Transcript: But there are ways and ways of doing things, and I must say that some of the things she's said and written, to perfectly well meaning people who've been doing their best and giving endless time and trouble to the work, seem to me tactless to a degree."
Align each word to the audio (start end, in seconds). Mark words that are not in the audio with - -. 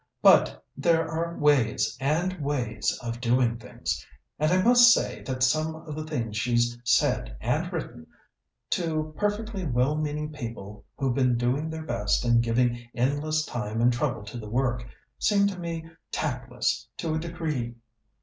But 0.23 0.65
there 0.75 1.07
are 1.07 1.37
ways 1.37 1.95
and 1.99 2.41
ways 2.43 2.97
of 3.03 3.21
doing 3.21 3.57
things, 3.59 4.03
and 4.39 4.51
I 4.51 4.59
must 4.63 4.91
say 4.91 5.21
that 5.27 5.43
some 5.43 5.75
of 5.75 5.93
the 5.93 6.03
things 6.07 6.37
she's 6.37 6.75
said 6.83 7.37
and 7.39 7.71
written, 7.71 8.07
to 8.71 9.13
perfectly 9.15 9.63
well 9.63 9.93
meaning 9.95 10.31
people 10.31 10.85
who've 10.97 11.13
been 11.13 11.37
doing 11.37 11.69
their 11.69 11.85
best 11.85 12.25
and 12.25 12.41
giving 12.41 12.79
endless 12.95 13.45
time 13.45 13.79
and 13.79 13.93
trouble 13.93 14.23
to 14.23 14.39
the 14.39 14.49
work, 14.49 14.87
seem 15.19 15.45
to 15.45 15.59
me 15.59 15.87
tactless 16.11 16.87
to 16.97 17.13
a 17.13 17.19
degree." 17.19 17.75